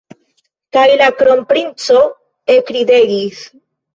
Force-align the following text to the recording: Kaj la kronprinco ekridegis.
Kaj 0.77 0.85
la 1.01 1.09
kronprinco 1.19 2.01
ekridegis. 2.55 3.45